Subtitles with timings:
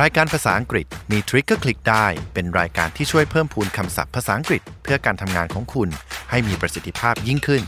[0.00, 5.88] รายการภาษาอังกฤษมีทริคก็คลิกได้ เป็นรายการที่ช่วยเพิ่มพูนคำศัพท์ภาษาอังกฤษ เพื่อการทำงานของคุณ
[6.30, 7.62] ให้มีประสิทธิภาพยิ่งขึ้น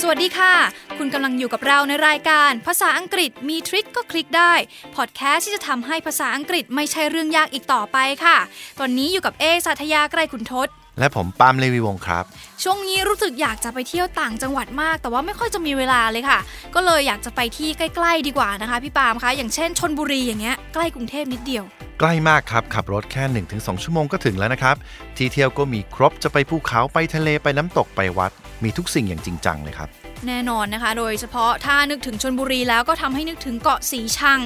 [0.00, 0.54] สวัสดีค่ะ
[0.98, 4.54] คุณกำลังอยู่กับเราในรายการ ภาษาอังกฤษมีทริคก็คลิกได้
[4.96, 8.38] พอดแคสต์ที่จะทำให้ภาษาอังกฤษไม่ใช่เรื่องยากอีกต่อไปค่ะ
[8.80, 10.68] ตอนนี้อยู่กับเอสัทยาไกรขุนทศ
[10.98, 12.24] และผมปาล์มเลวีวงศ์ครับ
[12.62, 16.38] ช่วงนี้รู้สึกอยากจะไปเที่ยวต่างจังหวัดมาก แต่ว่าไม่ค่อยจะมีเวลาเลยค่ะ
[16.74, 21.64] ก็เลยอยากจะไปที่ใกล้ๆดีกว่านะคะ พี่ปาล์มคะอย่างเช่นชนบุรีอย่างเงี้ยใกล้กรุงเทพนิดเดียว
[22.00, 23.24] ใกล้มากครับ ขับรถแค่
[23.54, 24.76] 1-2 ชั่วโมงก็ถึงแล้วนะครับ
[25.16, 29.88] ที่เที่ยวก็มีครบจะไปภูเขาไปทะเลไปน้ำตกไปวัด มีทุกสิ่งอย่างจริงจังเลยครับ
[30.26, 34.40] แน่นอนนะคะ โดยเฉพาะถ้านึกถึงชนบุรีแล้วก็ทำให้นึกถึงเกาะสีชัง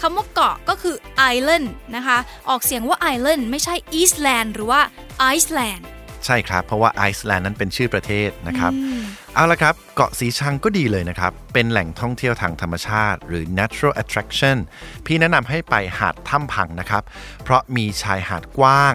[0.00, 0.96] คำว่าเกาะก็คือ
[1.34, 4.80] island นะคะ ออกเสียงว่า island ไม่ใช่ eastland หรือว่า
[5.34, 5.82] iceland
[6.26, 8.72] ใช่ครับ เพราะว่าไอซ์แลนด์นั้นเป็นชื่อประเทศนะครับ
[9.34, 14.56] เอาละครับ เกาะสีชังก็ดีเลยนะครับ เป็นแหล่งท่องเที่ยวทางธรรมชาติ หรือ natural attraction
[15.06, 17.02] พี่แนะนำให้ไปหาดถ้ำพังนะครับ
[17.42, 18.94] เพราะมีชายหาดกว้าง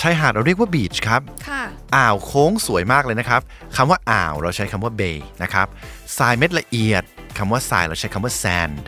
[0.00, 1.62] ชายหาดเราเรียกว่า beach ครับค่ะ
[1.94, 3.40] อ่าวโค้งสวยมากเลยนะครับ
[3.76, 5.66] คำว่าอ่าวเราใช้คำว่า bay นะครับ
[6.18, 7.02] ทรายเม็ดละเอียด
[7.38, 8.78] คำว่าทรายเราใช้คำว่า sand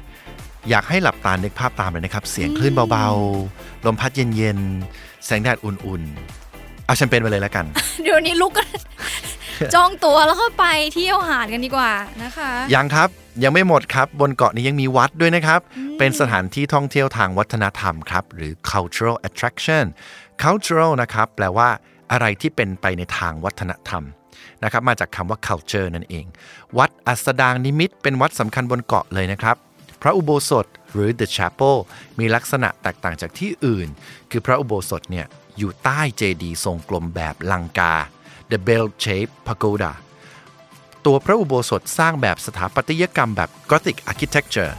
[0.69, 6.50] อยากให้หลับตานึกภาพตามเลยนะครับ เสียงคลื่นเบาๆ ลมพัดเย็นๆ แสงแดดอุ่นๆ
[6.91, 7.66] เอาแชมเปญไปเลยแล้วกัน
[8.02, 8.69] เดี๋ยวนี้ลุกกัน
[9.74, 13.08] จองตั๋วแล้วก็ไปเที่ยวหาดกันดีกว่านะคะ ยังครับ
[13.44, 15.60] ยังไม่หมดครับ บนเกาะนี้ยังมีวัดด้วยนะครับ
[15.98, 19.84] เป็นสถานที่ท่องเที่ยวทางวัฒนธรรมครับ หรือ cultural attraction
[20.42, 21.69] cultural นะครับ แปลว่า
[22.12, 24.02] อะไรที่เป็นไปในทางวัฒนธรรม
[24.64, 26.25] นะครับมาจากคำว่า culture นั่นเอง
[26.78, 29.56] วัดอัสดางนิมิตรเป็นวัดสำคัญบนเกาะเลยนะครับ
[30.02, 31.77] พระอุโบสถหรือ the chapel
[32.19, 33.88] มีลักษณะแตกต่างจากที่อื่น
[34.30, 35.27] คือพระอุโบสถเนี่ย
[35.61, 37.94] อยู่ใต้เจดีย์ทรงกลมแบบลังกา
[38.50, 39.92] the bell shaped pagoda
[41.05, 44.72] ตัวพระอุโบสถสร้างแบบสถาปัตยกรรมแบบ Gothic Architecture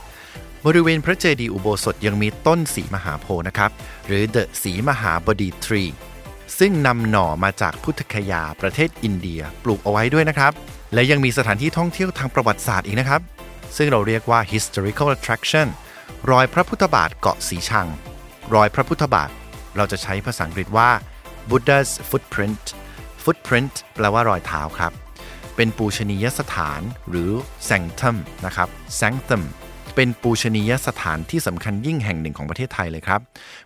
[0.66, 3.72] บริเวณพระเจดีย์อุโบสถยังมีต้นสีมหาโพธิ์นะครับ
[4.08, 5.92] หรือ The สีมหาบดี Tree
[6.60, 10.52] ซึ่งนำหน่อมาจากพุทธคยาประเทศอินเดียปลูกเอาไว้ด้วยนะครับ
[10.94, 13.22] และยังมีสถานที่ท่องเที่ยวทางประวัติศาสตร์อีกนะครับ
[13.78, 15.68] ซึ่งเราเรียกว่า historical attraction
[16.32, 17.88] รอยพระพุทธบาทเกาะสีชัง
[18.54, 19.30] รอยพระพุทธบาท
[19.78, 20.90] เราจะใช้ภาษาอังกฤษว่า
[21.50, 22.64] Buddha's footprint
[23.24, 24.92] footprint แปลว่ารอยเท้าครับ
[25.56, 27.32] เป็นปูชนียสถานหรือ
[27.70, 28.16] sanctum
[28.46, 29.44] นะครับ sanctum
[29.96, 33.22] เป็นปูชนียสถานที่สำคัญยิ่งแห่งหนึ่งของประเทศไทยเลยครับ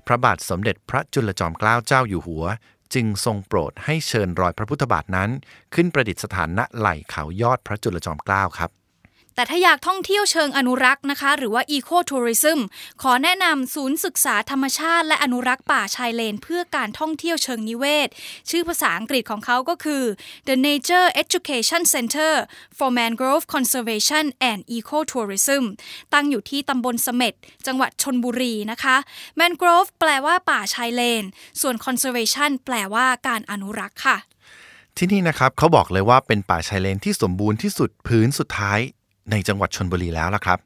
[0.08, 2.46] พระบาทสมเด็จพระจุลจอมเกล้าเจ้าอยู่หัว
[2.94, 5.30] จึงทรงโปรดให้เชิญรอยพระพุทธบาทนั้น
[5.74, 8.70] ขึ้นประดิษฐานณไหล่เขายอดพระจุลจอมเกล้าครับ
[9.35, 12.59] แต่ถ้าอยากท่องเที่ยวเชิงอนุรักษ์นะคะ หรือว่า Eco Tourism
[13.01, 18.09] ขอแนะนำศูนย์ศึกษาธรรมชาติ และอนุรักษ์ป่าชายเลน เพื่อการท่องเที่ยวเชิงนิเวศ
[18.50, 20.03] ชื่อภาษาอังกฤษของเขาก็คือ
[20.47, 22.34] The Nature Education Center
[22.78, 25.63] for Mangrove Conservation and Eco Tourism
[26.13, 27.34] ตั้งอยู่ที่ตำบลเสม็ด
[27.67, 28.96] จังหวัดชนบุรีนะคะ
[29.40, 31.23] Mangrove แปลว่าป่าชายเลน
[31.62, 34.17] ส่วน Conservation แปลว่าการอนุรักษ์ค่ะ
[34.97, 38.81] ที่นี่นะครับเขาบอกเลยว่าเป็นป่าชายเลนที่สมบูรณ์ที่สุดพื้นสุดท้าย
[39.31, 40.59] ในจังหวัดชนบุรีแล้วล่ะครับ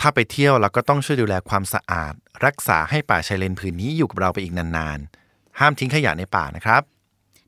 [0.00, 6.82] ถ้าไปเที่ยวเราก็ต้องช่วยดูแลความสะอาด รักษาให้ป่าชายเลนผืนนี้อยู่กับเราไปอีกนานๆ ห้ามทิ้งขยะในป่านะครับ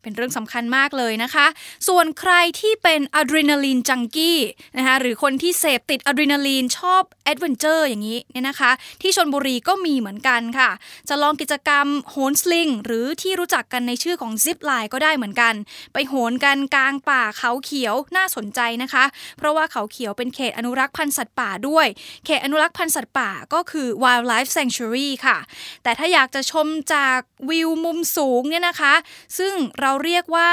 [0.03, 1.47] เป็นเรื่องสำคัญมากเลยนะคะ
[1.89, 4.39] ส่วนใครที่เป็น adrenaline junkie
[4.77, 8.71] นะคะหรือคนที่เสพติดอะดรีนาลีนชอบ adventure อย่างนี้เนี่ยนะคะ
[9.03, 10.71] ที่ชลบุรีก็มีเหมือนกันค่ะ
[11.09, 15.55] จะลองกิจกรรมโหนสลิงหรือที่รู้จักกันในชื่อของ zipline ก็ได้เหมือนกัน
[15.93, 19.05] ไปโหนกันกลางป่าเขาเขียวน่าสนใจนะคะ
[19.39, 21.87] เพราะว่าเขาเขียวเป็นเขตอนุรักษ์พันธุ์สัตว์ป่าด้วย
[22.25, 25.39] เขตอนุรักษ์พันธุ์สัตว์ป่าก็คือ wildlife sanctuary ค่ะ
[25.83, 27.19] แต่ถ้าอยากจะชมจาก
[27.51, 28.95] วิวมุมสูงเนี่ยนะคะ
[29.39, 30.51] ซึ่งเราเรียกว่า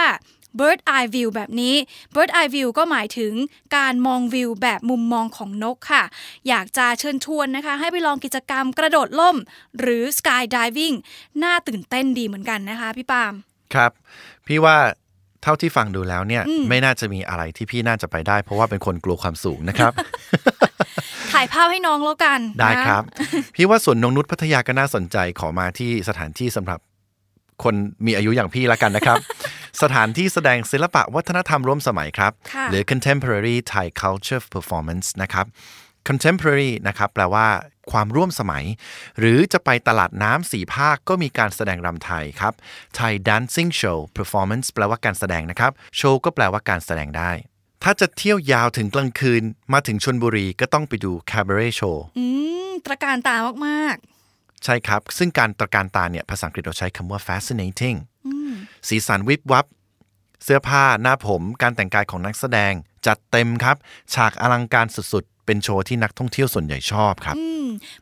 [0.60, 1.76] bird eye view แบบนี้
[2.16, 3.34] bird eye view ก็หมายถึง
[3.78, 6.04] การมองวิวแบบมุมมองของนกค่ะ
[6.48, 9.38] อยากจะเชิญชวนนะคะ ให้ไปลองกิจกรรมกระโดดล่ม
[9.80, 10.96] หรือ sky diving
[11.44, 13.34] น่าตื่นเต้นดีเหมือนกันนะคะ พี่ปาล์ม
[13.74, 13.92] ครับ
[14.48, 14.78] พี่ว่า
[15.44, 19.92] เท่าที่ฟังดูแล้วเนี่ย ไม่น่าจะมีอะไรที่พี่น่าจะไปได้ เพราะว่าเป็นคนกลัวความสูงนะครับ
[21.32, 23.04] ถ่ายภาพให้น้องแล้วกัน ได้นะครับ
[23.56, 26.80] พี่ว่าสวนนงนุชพัทยาก็น่าสนใจขอมาที่สถานที่สำหรับ
[27.64, 27.76] คน
[28.06, 29.18] มีอายุอย่างพี่ละกันนะครับ
[29.82, 35.46] สถานที่แสดงศิลปะวัฒนธรรมร่วมสมัยครับค่ะหรือ contemporary Thai culture performance นะครับ
[36.08, 37.48] contemporary นะครับแปลว่า
[37.92, 38.66] ความร่วมสมัย
[39.20, 42.54] หรือจะไปตลาดน้ำสี่ภาคก็มีการแสดงรำไทยครับ
[42.98, 47.32] Thai dancing show performance แปลว่าการแสดงนะครับ โชว์ก็แปลว่าการแสดงได้
[47.84, 52.26] ถ้าจะเที่ยวยาวถึงกลางคืน มาถึงชนบุรีก็ต้องไปดู cabaret show อื
[52.68, 53.98] มตระการตามาก
[54.66, 57.98] ใช่ครับ ซึ่งการตระการตาเนี่ยภาษาอังกฤษเราใช้คำว่า fascinating
[58.88, 59.66] สีสันวิบวับ
[60.44, 62.74] เสื้อผ้าหน้าผม การแต่งกายของนักแสดง
[63.08, 63.78] จัดเต็มครับ
[64.14, 67.36] ฉากอลังการสุดๆ เป็นโชว์ที่นักท่องเที่ยวส่วนใหญ่ชอบครับ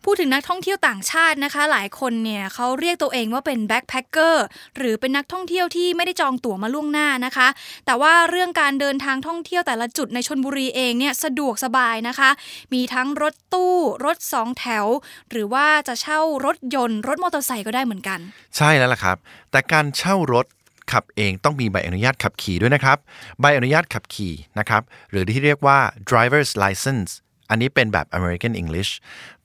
[0.04, 4.46] พูดถึงนักท่องเที่ยวต่างชาตินะคะ หลายคนเนี่ยเขาเรียกตัวเองว่าเป็นแบ็คแพคเกอร์
[4.78, 7.48] หรือเป็นนักท่องเที่ยวที่ไม่ได้จองตั๋วมาล่วงหน้านะคะ
[7.86, 12.30] แต่ว่าเรื่องการเดินทางท่องเที่ยวแต่ละจุดในชนบุรีเองเนี่ยสะดวกสบายนะคะ
[12.74, 14.86] มีทั้งรถตู้รถสองแถว
[15.32, 18.20] หรือว่าจะเช่ารถยนต์ รถมอเตอร์ไซค์ก็ได้เหมือนกัน
[18.58, 19.18] ใช่แล้วล่ะครับ
[19.52, 20.46] แต่การเช่ารถ
[20.92, 22.98] ขับเองต้องมีใบอนุญาตขับขี่ด้วยนะครับ
[23.42, 25.78] ใบอนุญาตขับขี่นะครับหรือที่เรียกว่า
[26.10, 27.12] driver's license
[27.50, 28.92] อันนี้เป็นแบบ American English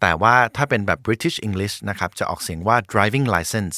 [0.00, 3.76] แต่ว่าถ้าเป็นแบบ British English นะครับ จะออกเสียงว่า driving license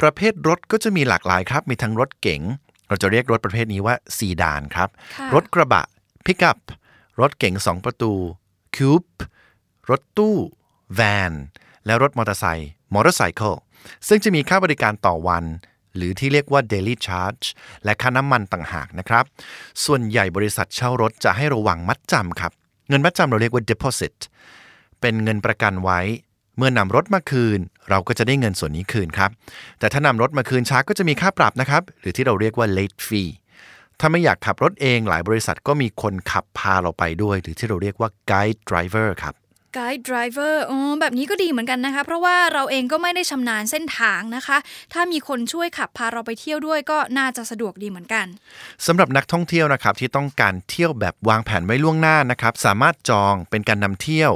[0.00, 2.42] ประเภทรถก็จะมีหลากหลายครับ มีทั้งรถเก๋ง
[2.88, 4.88] เราจะเรียกรถประเภทนี้ว่าซีดานครับ
[5.18, 5.84] ค่ะรถกระบะ
[6.26, 6.58] pickup
[7.20, 8.12] รถเก๋งสองประตู
[8.76, 9.18] coupe
[9.90, 10.36] รถตู้
[10.98, 11.32] van
[11.86, 13.56] และรถมอเตอร์ไซค์ motorcycle
[14.08, 15.44] ซึ่งจะมีค่าบริการต่อวัน
[15.96, 17.44] หรือที่เรียกว่า daily charge
[17.84, 19.24] และค่าน้ำมันต่างหากนะครับ
[19.84, 22.52] ส่วนใหญ่บริษัทเช่ารถจะให้ระวังมัดจำครับ
[22.88, 24.14] เงินมัดจำเราเรียกว่า deposit
[25.00, 26.00] เป็นเงินประกันไว้
[26.56, 27.58] เมื่อนำรถมาคืน
[27.90, 29.30] เราก็จะได้เงินส่วนนี้คืนครับ
[29.78, 33.30] แต่ถ้านำรถมาคืนช้าก็จะมีค่าปรับนะครับ หรือที่เราเรียกว่า late fee
[34.00, 39.34] ถ้าไม่อยากขับรถเองหลายบริษัทก็มีคนขับพาเราไปด้วย หรือที่เราเรียกว่า guide driver ครับ
[39.76, 44.56] Guide Driver อ๋อแบบนี้ก็ดีเหมือนกันนะคะ เพราะว่าเราเองก็ไม่ได้ชำนาญเส้นทางนะคะ
[44.92, 48.26] ถ้ามีคนช่วยขับพาเราไปเที่ยวด้วยก็น่าจะสะดวกดีเหมือนกัน
[48.86, 54.32] สำหรับนักท่องเที่ยวนะครับที่ต้องการเที่ยวแบบวางแผนไว้ล่วงหน้านะครับสามารถจองเป็นการนำเที่ยว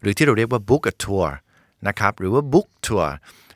[0.00, 1.28] หรือที่เราเรียกว่า book a tour
[1.88, 3.08] นะครับหรือว่า book tour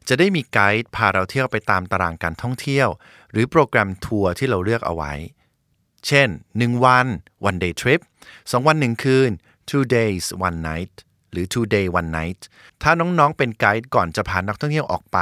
[0.09, 2.89] จะได้มีไกด์พาเราเที่ยวไปตามตารางการท่องเที่ยว
[3.31, 5.13] หรือโปรแกรมทัวร์ที่เราเลือกเอาไว้
[6.07, 6.29] เช่น
[6.61, 7.07] 1 วัน
[7.49, 9.31] one day trip 2 วัน 1 คืน
[9.71, 10.95] two days one night
[11.33, 12.41] หรือ two day one night
[12.83, 15.19] ถ้าน้องๆเป็นไกด์ก่อนจะพานักท่องเที่ยวออกไป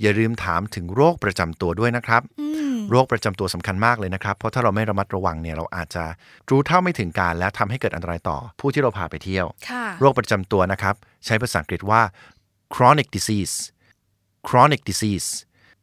[0.00, 2.22] อย่าลืมถามถึงโรคประจำตัวด้วยนะครับ
[2.90, 6.04] โรคประจำตัวสำคัญมากเลยนะครับ เพราะถ้าเราไม่ระมัดระวังเนี่ยเราอาจจะ
[6.50, 10.94] รู้เท่าไม่ถึงการ และทำให้เกิดอันตรายต่อผู้ที่เราพาไปเที่ยวค่ะโรคประจำตัวนะครับ
[11.26, 12.02] ใช้ภาษาอังกฤษว่า
[12.74, 13.54] chronic disease
[14.48, 15.28] chronic disease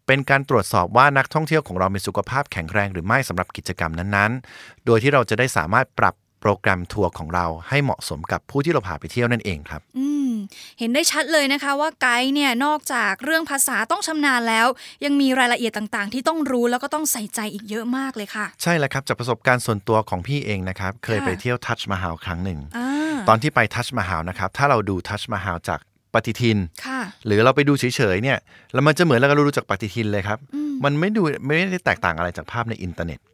[0.08, 10.32] เป็นการตรวจสอบว่านักท่องเที่ยวของเรามีสุขภาพแข็งแรงหรือไม่สำหรับกิจกรรมนั้นๆ โดยที่เราจะได้สามารถปรับ โปรแกรมทัวร์ของเราให้เหมาะสมกับผู้ที่เราพาไปเที่ยวนั่นเองครับ อืม
[10.80, 14.68] เห็นได้ชัดเลยนะคะว่าไกด์เนี่ยนอกจากเรื่องภาษาต้องชำนาญแล้ว
[15.06, 25.80] ยังมีรายละเอียดต่างๆ ที่ต้องรู้แล้วก็ต้องใส่ใจอีกเยอะมากเลยค่ะ ใช่แล้วครับจากประสบการณ์ส่วนตัวของพี่เองนะครับเคยค่ะไปเที่ยวทัชมาฮาลครั้งหนึ่งอ่าตอนที่ไปทัชมาฮาลนะครับถ้าเราดูทัชมาฮาลจาก
[26.14, 28.38] ปฏิทินค่ะหรือเราไปดูเฉยๆเนี่ย
[28.74, 30.40] แล้วมันจะเหมือนเราก็รู้จากปฏิทินเลยครับ
[30.84, 33.31] มันไม่ดูไม่ได้แตกต่างอะไรจากภาพในอินเทอร์เน็ตค่ะ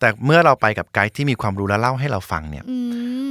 [0.00, 2.78] แต่เมื่อเราไปกับไกด์ที่มีความรู้และเล่าให้เราฟังเนี่ยอื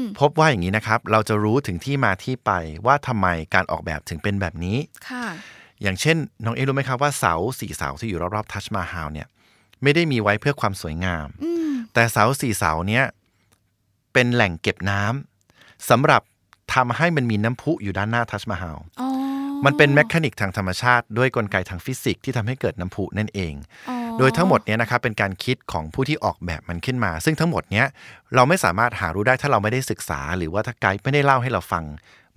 [0.01, 2.51] มพบว่าอย่างนี้นะครับ เราจะรู้ถึงที่มาที่ไป
[2.86, 4.77] ว่าทำไมการออกแบบถึงเป็นแบบนี้
[5.10, 5.25] ค่ะ
[5.81, 9.27] อย่างเช่น น้องเอรู้ไหมครับว่าเสาสี่เสาที่อยู่รอบๆทัชมาฮาลเนี่ย
[9.83, 13.04] ไม่ได้มีไว้เพื่อความสวยงามอืมแต่เสาสี่เสาเนี้ย
[14.13, 16.22] เป็นแหล่งเก็บน้ำสำหรับ
[16.74, 19.10] ทำให้มันมีน้ำพุอยู่ด้านหน้าทัชมาฮาลอ๋อ
[19.66, 23.54] มันเป็นแมคานิกทางธรรมชาติด้วยกลไกทางฟิสิกส์ที่ทำให้เกิดน้ำพุนั่นเอง
[23.89, 27.85] อ๋อ โดยทั้งหมดเนี้ยนะครับเป็นการคิดของผู้ที่ออกแบบมันขึ้นมา ซึ่งทั้งหมดเนี้ย
[28.35, 31.83] เราไม่สามารถหารู้ได้ถ้าเราไม่ได้ศึกษา หรือว่าถ้าไกด์ไม่ได้เล่าให้เราฟัง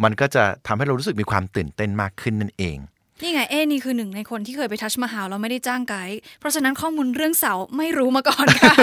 [0.05, 2.79] มันก็จะทำให้เรารู้สึกมีความตื่นเต้นมากขึ้นนั่นเอง
[3.23, 8.75] นี่ไงเอ้นี่คือหนึ่งในคนที่เคยไปทัชมาฮาลแล้วไม่ได้จ้างไกด์เพราะฉะนั้นข้อมูลเรื่องเสาไม่รู้มาก่อนค่ะ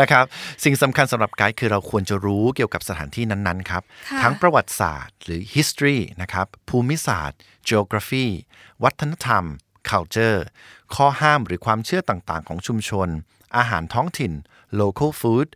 [0.00, 0.24] นะครับ
[0.64, 8.26] สิ่งสำคัญสำหรับไกด์คือเราควรจะรู้เกี่ยวกับสถานที่นั้นๆครับค่ะทั้งประวัติศาสตร์หรือ history นะครับภูมิศาสตร์ geography
[8.84, 9.44] วัฒนธรรม
[9.90, 10.38] culture
[10.94, 13.08] ข้อห้ามหรือความเชื่อต่างๆ ของชุมชน
[13.56, 14.32] อาหารท้องถิ่น
[14.80, 15.48] local food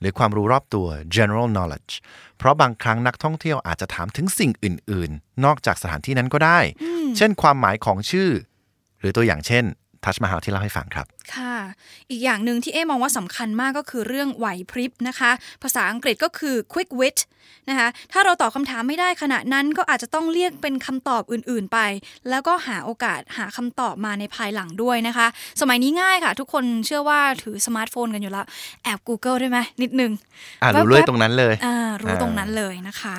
[0.00, 0.86] หรือความรู้รอบตัว
[1.16, 1.92] general knowledge
[2.38, 6.58] เพราะบางครั้งนักท่องเที่ยวอาจจะถามถึงสิ่งอื่น ๆ นอกจากสถานที่นั้นก็ได้
[7.16, 8.30] เช่นความหมายของชื่อ
[9.00, 9.64] หรือตัวอย่างเช่น
[10.04, 11.56] ทัชมาฮาลที่เล่าให้ฟังครับ ค่ะ
[12.10, 15.30] อีกอย่างหนึ่งที่เอ๊มองว่าสำคัญมากก็คือเรื่องไหวพริบนะคะ
[15.62, 17.18] ภาษาอังกฤษก็คือ quick wit
[17.68, 21.78] นะคะถ้าเราตอบคำถามไม่ได้ขณะนั้นก็อาจจะต้องเรียกเป็นคำตอบอื่นๆไป
[22.30, 25.26] แล้วก็หาโอกาสหาคำตอบมาในภายหลังด้วยนะคะ
[25.60, 28.46] สมัยนี้ง่ายค่ะ ทุกคนเชื่อว่าถือสมาร์ทโฟนกันอยู่แล้ว
[28.84, 30.12] แอบ Google ได้ไหมนิดนึง
[30.62, 33.16] อ่ารู้เลยตรงนั้นเลยอ่ารู้ตรงนั้นเลยนะคะ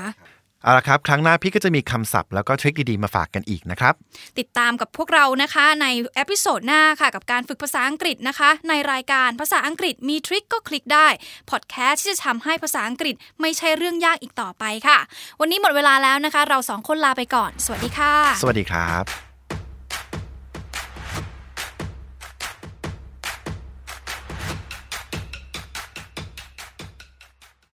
[0.64, 3.94] เอาละครับ ครั้งหน้าพี่ก็จะมีคำศัพท์แล้วก็ทริคดีๆ มาฝากกันอีกนะครับ
[4.40, 11.08] ติดตามกับพวกเรานะคะใน episode หน้าค่ะ กับการฝึกภาษาอังกฤษนะคะ ในรายการภาษาอังกฤษมีทริกก็คลิกได้
[11.52, 14.98] พอดแคสต์ที่จะทำให้ภาษาอังกฤษไม่ใช่เรื่องยากอีกต่อไปค่ะ
[15.40, 19.33] วันนี้หมดเวลาแล้วนะคะ เราสองคนลาไปก่อน สวัสดีค่ะ สวัสดีครับ